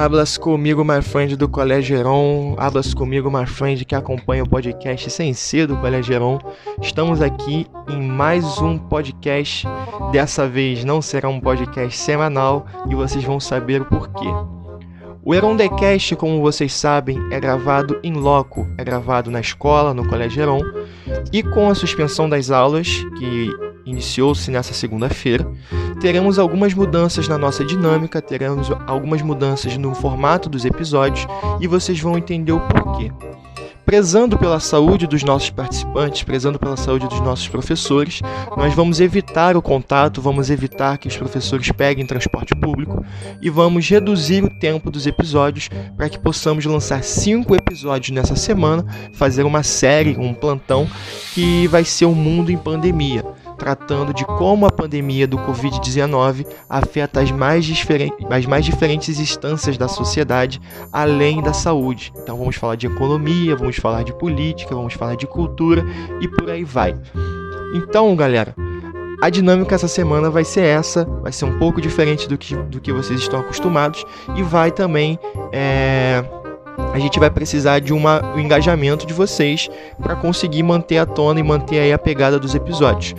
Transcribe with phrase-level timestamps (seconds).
[0.00, 2.56] Hablas comigo, my friend do Colégio Heron.
[2.56, 6.38] Hablas comigo, my friend que acompanha o podcast Sem Ser do Colégio Heron.
[6.80, 9.68] Estamos aqui em mais um podcast.
[10.10, 14.26] Dessa vez não será um podcast semanal e vocês vão saber o porquê.
[15.22, 20.08] O Heron Decast, como vocês sabem, é gravado em loco, é gravado na escola, no
[20.08, 20.62] Colégio Heron,
[21.30, 22.88] e com a suspensão das aulas,
[23.18, 23.50] que
[23.90, 25.46] iniciou-se nessa segunda-feira,
[26.00, 31.26] teremos algumas mudanças na nossa dinâmica, teremos algumas mudanças no formato dos episódios
[31.60, 33.12] e vocês vão entender o porquê.
[33.84, 38.20] Prezando pela saúde dos nossos participantes, prezando pela saúde dos nossos professores,
[38.56, 43.04] nós vamos evitar o contato, vamos evitar que os professores peguem transporte público
[43.42, 48.86] e vamos reduzir o tempo dos episódios para que possamos lançar cinco episódios nessa semana,
[49.14, 50.86] fazer uma série, um plantão
[51.34, 53.24] que vai ser o mundo em pandemia
[53.60, 57.70] tratando de como a pandemia do Covid-19 afeta as mais,
[58.30, 60.58] as mais diferentes instâncias da sociedade,
[60.90, 62.10] além da saúde.
[62.16, 65.84] Então vamos falar de economia, vamos falar de política, vamos falar de cultura
[66.22, 66.98] e por aí vai.
[67.74, 68.54] Então, galera,
[69.20, 72.80] a dinâmica essa semana vai ser essa, vai ser um pouco diferente do que, do
[72.80, 75.18] que vocês estão acostumados e vai também.
[75.52, 76.24] É
[76.92, 79.68] a gente vai precisar de uma, um engajamento de vocês
[80.00, 83.14] para conseguir manter a tona e manter aí a pegada dos episódios.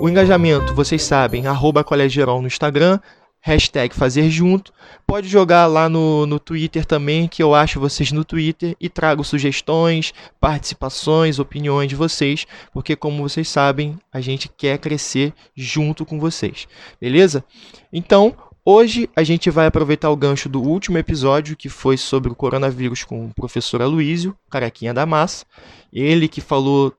[0.00, 2.98] O engajamento, vocês sabem, arroba Colégio no Instagram,
[3.38, 4.72] hashtag fazer junto.
[5.06, 9.22] Pode jogar lá no, no Twitter também, que eu acho vocês no Twitter e trago
[9.22, 16.18] sugestões, participações, opiniões de vocês, porque como vocês sabem, a gente quer crescer junto com
[16.18, 16.66] vocês,
[16.98, 17.44] beleza?
[17.92, 22.34] Então, hoje a gente vai aproveitar o gancho do último episódio, que foi sobre o
[22.34, 25.44] coronavírus com o professor Aloísio, Caraquinha da Massa.
[25.92, 26.94] Ele que falou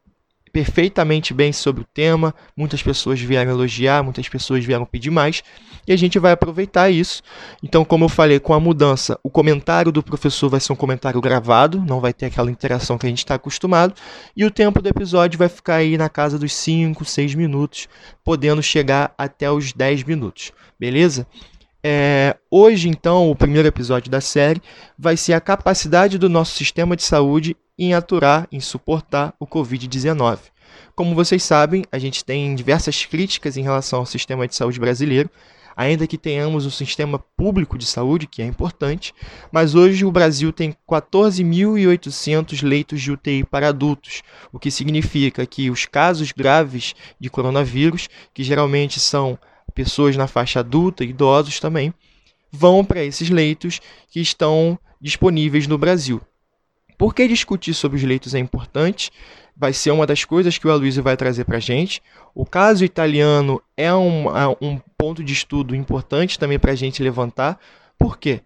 [0.51, 5.43] perfeitamente bem sobre o tema, muitas pessoas vieram elogiar, muitas pessoas vieram pedir mais,
[5.87, 7.21] e a gente vai aproveitar isso.
[7.63, 11.21] Então, como eu falei, com a mudança, o comentário do professor vai ser um comentário
[11.21, 13.93] gravado, não vai ter aquela interação que a gente está acostumado,
[14.35, 17.87] e o tempo do episódio vai ficar aí na casa dos 5, 6 minutos,
[18.23, 21.25] podendo chegar até os 10 minutos, beleza?
[21.83, 24.61] É, hoje, então, o primeiro episódio da série
[24.97, 30.39] vai ser a capacidade do nosso sistema de saúde em aturar, em suportar o Covid-19.
[30.95, 35.29] Como vocês sabem, a gente tem diversas críticas em relação ao sistema de saúde brasileiro,
[35.75, 39.15] ainda que tenhamos um sistema público de saúde, que é importante,
[39.51, 44.21] mas hoje o Brasil tem 14.800 leitos de UTI para adultos,
[44.51, 49.39] o que significa que os casos graves de coronavírus, que geralmente são
[49.71, 51.93] pessoas na faixa adulta, idosos também,
[52.51, 56.21] vão para esses leitos que estão disponíveis no Brasil.
[56.97, 59.11] Por que discutir sobre os leitos é importante?
[59.55, 62.01] Vai ser uma das coisas que o Aloysio vai trazer para a gente.
[62.35, 67.01] O caso italiano é um, é um ponto de estudo importante também para a gente
[67.01, 67.59] levantar.
[67.97, 68.41] Por quê?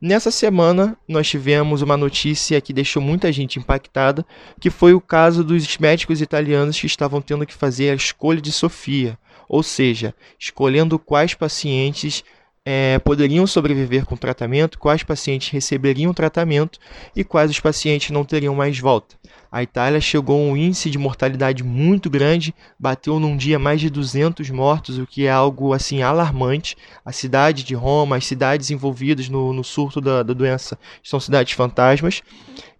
[0.00, 4.24] Nessa semana, nós tivemos uma notícia que deixou muita gente impactada,
[4.58, 8.50] que foi o caso dos médicos italianos que estavam tendo que fazer a escolha de
[8.50, 9.18] Sofia
[9.50, 12.22] ou seja, escolhendo quais pacientes
[12.64, 16.78] é, poderiam sobreviver com tratamento, quais pacientes receberiam tratamento
[17.16, 19.16] e quais os pacientes não teriam mais volta.
[19.52, 23.90] A Itália chegou a um índice de mortalidade muito grande, bateu num dia mais de
[23.90, 26.76] 200 mortos, o que é algo assim alarmante.
[27.04, 31.52] A cidade de Roma, as cidades envolvidas no, no surto da, da doença são cidades
[31.54, 32.22] fantasmas.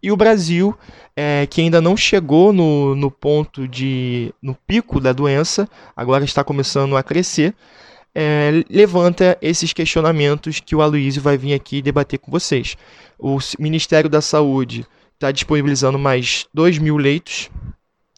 [0.00, 0.76] E o Brasil,
[1.16, 4.32] é, que ainda não chegou no, no ponto de.
[4.41, 7.53] no pico da doença, agora está começando a crescer,
[8.14, 12.76] é, levanta esses questionamentos que o Aloysio vai vir aqui debater com vocês.
[13.19, 14.86] O Ministério da Saúde
[15.20, 17.50] está disponibilizando mais 2 mil leitos,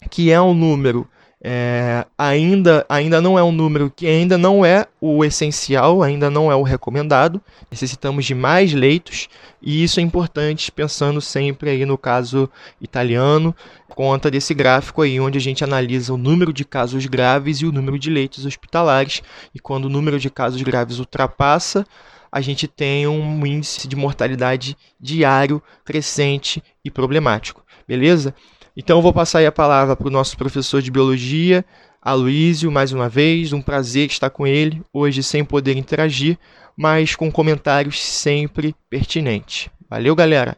[0.08, 1.08] que é um número
[1.44, 6.52] é, ainda, ainda não é um número que ainda não é o essencial, ainda não
[6.52, 7.42] é o recomendado.
[7.68, 9.28] Necessitamos de mais leitos
[9.60, 12.48] e isso é importante pensando sempre aí no caso
[12.80, 13.52] italiano,
[13.88, 17.72] conta desse gráfico aí onde a gente analisa o número de casos graves e o
[17.72, 19.20] número de leitos hospitalares
[19.52, 21.84] e quando o número de casos graves ultrapassa
[22.32, 27.62] a gente tem um índice de mortalidade diário crescente e problemático.
[27.86, 28.34] Beleza?
[28.74, 31.62] Então eu vou passar aí a palavra para o nosso professor de biologia,
[32.00, 33.52] Aloísio, mais uma vez.
[33.52, 36.38] Um prazer estar com ele, hoje sem poder interagir,
[36.74, 39.68] mas com comentários sempre pertinentes.
[39.90, 40.56] Valeu, galera!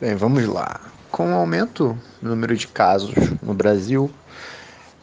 [0.00, 0.80] Bem, vamos lá.
[1.10, 4.10] Com o aumento do número de casos no Brasil,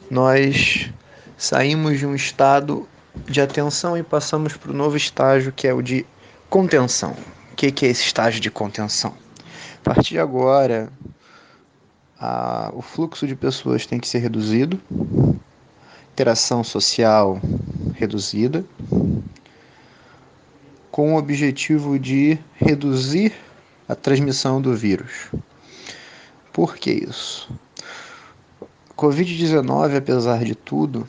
[0.10, 0.90] nós
[1.38, 2.88] saímos de um estado
[3.26, 6.06] de atenção e passamos para o novo estágio que é o de
[6.50, 7.16] contenção.
[7.52, 9.14] O que é esse estágio de contenção?
[9.82, 10.92] A partir de agora,
[12.20, 14.80] a, o fluxo de pessoas tem que ser reduzido,
[16.12, 17.40] interação social
[17.94, 18.66] reduzida,
[20.92, 23.34] com o objetivo de reduzir
[23.88, 25.30] a transmissão do vírus.
[26.52, 27.50] Por que isso?
[28.98, 31.06] Covid-19, apesar de tudo,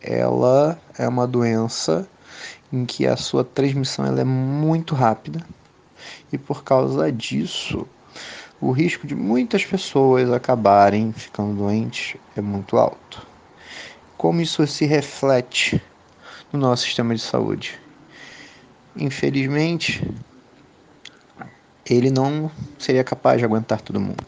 [0.00, 2.06] ela é uma doença
[2.70, 5.40] em que a sua transmissão ela é muito rápida
[6.30, 7.88] e por causa disso
[8.60, 13.26] o risco de muitas pessoas acabarem ficando doentes é muito alto.
[14.18, 15.82] Como isso se reflete
[16.52, 17.80] no nosso sistema de saúde?
[18.94, 20.06] Infelizmente,
[21.88, 24.26] ele não seria capaz de aguentar todo mundo,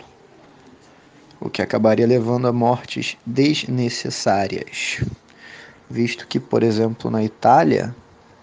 [1.39, 5.05] o que acabaria levando a mortes desnecessárias.
[5.89, 7.95] Visto que, por exemplo, na Itália,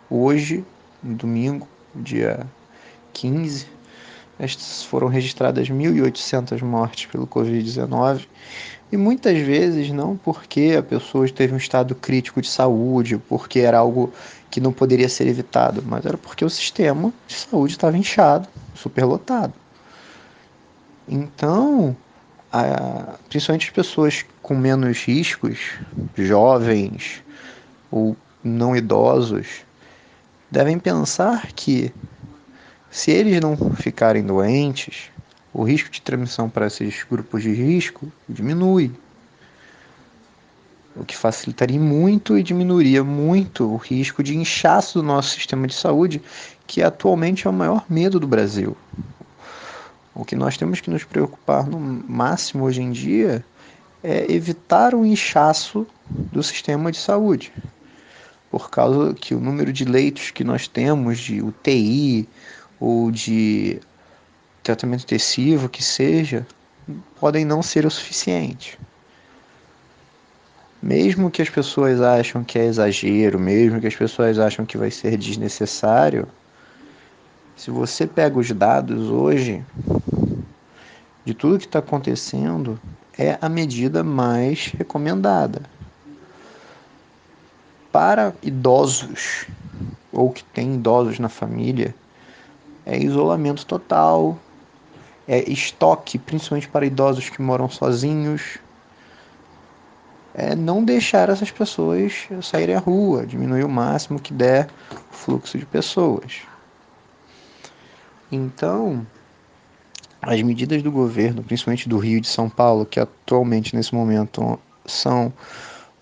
[0.09, 0.63] hoje,
[1.01, 2.45] domingo, dia
[3.13, 3.68] 15,
[4.88, 8.27] foram registradas 1.800 mortes pelo Covid-19
[8.91, 13.77] e muitas vezes não porque a pessoa teve um estado crítico de saúde, porque era
[13.77, 14.12] algo
[14.50, 19.53] que não poderia ser evitado, mas era porque o sistema de saúde estava inchado, superlotado.
[21.07, 21.95] Então,
[22.51, 25.59] a, principalmente as pessoas com menos riscos,
[26.15, 27.24] jovens
[27.91, 29.65] ou não idosos,
[30.50, 31.91] devem pensar que
[32.89, 35.12] se eles não ficarem doentes,
[35.53, 38.91] o risco de transmissão para esses grupos de risco diminui.
[40.95, 45.74] O que facilitaria muito e diminuiria muito o risco de inchaço do nosso sistema de
[45.74, 46.21] saúde,
[46.65, 48.75] que atualmente é o maior medo do Brasil.
[50.13, 53.45] O que nós temos que nos preocupar no máximo hoje em dia
[54.03, 57.53] é evitar o inchaço do sistema de saúde.
[58.51, 62.28] Por causa que o número de leitos que nós temos de UTI,
[62.80, 63.80] ou de
[64.63, 66.46] tratamento intensivo que seja,
[67.19, 68.80] podem não ser o suficiente.
[70.81, 74.90] Mesmo que as pessoas acham que é exagero, mesmo que as pessoas acham que vai
[74.90, 76.28] ser desnecessário,
[77.57, 79.62] se você pega os dados hoje
[81.25, 82.80] de tudo que está acontecendo,
[83.18, 85.62] é a medida mais recomendada.
[87.91, 89.45] Para idosos
[90.12, 91.95] ou que têm idosos na família,
[92.86, 94.38] é isolamento total,
[95.27, 98.57] é estoque, principalmente para idosos que moram sozinhos.
[100.33, 104.69] É não deixar essas pessoas saírem à rua, diminuir o máximo que der
[105.12, 106.42] o fluxo de pessoas.
[108.31, 109.06] Então,
[110.21, 114.59] as medidas do governo, principalmente do Rio e de São Paulo, que atualmente nesse momento
[114.85, 115.33] são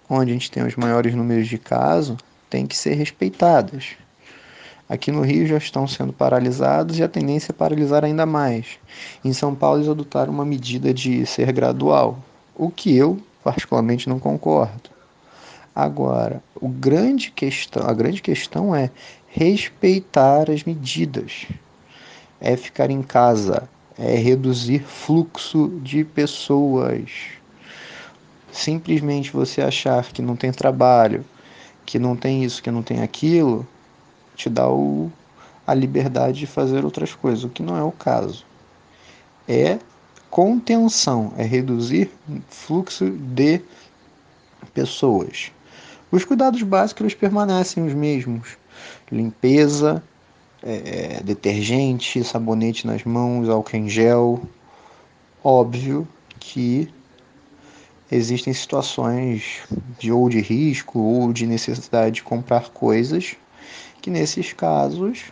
[0.10, 2.18] onde a gente tem os maiores números de casos,
[2.50, 3.96] têm que ser respeitadas.
[4.90, 8.80] Aqui no Rio já estão sendo paralisados e a tendência é paralisar ainda mais.
[9.24, 12.20] Em São Paulo eles adotaram uma medida de ser gradual,
[12.56, 14.90] o que eu particularmente não concordo.
[15.76, 18.90] Agora, grande questão, a grande questão é
[19.28, 21.46] respeitar as medidas.
[22.42, 23.70] É ficar em casa,
[24.00, 27.37] é reduzir fluxo de pessoas.
[28.58, 31.24] Simplesmente você achar que não tem trabalho,
[31.86, 33.68] que não tem isso, que não tem aquilo,
[34.36, 35.12] te dá o,
[35.66, 38.44] a liberdade de fazer outras coisas, o que não é o caso.
[39.48, 39.78] É
[40.32, 42.10] contenção, é reduzir
[42.50, 43.62] fluxo de
[44.74, 45.52] pessoas.
[46.12, 48.58] Os cuidados básicos permanecem os mesmos:
[49.12, 50.04] limpeza,
[50.64, 54.42] é, detergente, sabonete nas mãos, álcool em gel.
[55.44, 56.08] Óbvio
[56.40, 56.92] que
[58.12, 59.62] existem situações
[60.00, 63.36] de ou de risco ou de necessidade de comprar coisas
[64.02, 65.26] que nesses casos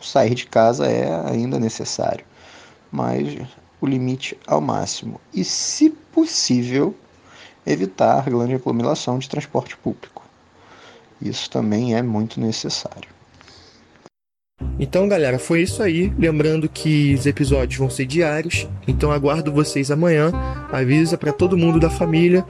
[0.00, 2.24] sair de casa é ainda necessário,
[2.90, 3.36] mas
[3.80, 5.20] o limite ao máximo.
[5.32, 6.94] E, se possível,
[7.66, 10.22] evitar grande aglomeração de transporte público.
[11.20, 13.15] Isso também é muito necessário.
[14.78, 16.12] Então, galera, foi isso aí.
[16.18, 20.32] Lembrando que os episódios vão ser diários, então aguardo vocês amanhã.
[20.70, 22.44] Avisa para todo mundo da família.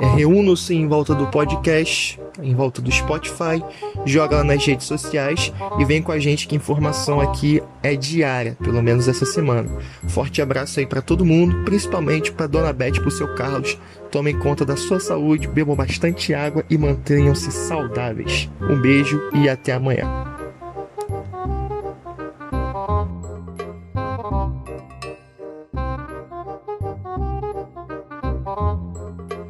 [0.00, 3.62] É, Reúnam-se em volta do podcast em volta do Spotify,
[4.04, 8.56] joga lá nas redes sociais e vem com a gente que informação aqui é diária,
[8.62, 9.68] pelo menos essa semana.
[10.08, 13.78] Forte abraço aí para todo mundo, principalmente para Dona Beth e para o seu Carlos.
[14.10, 18.48] Tomem conta da sua saúde, bebam bastante água e mantenham-se saudáveis.
[18.60, 20.39] Um beijo e até amanhã.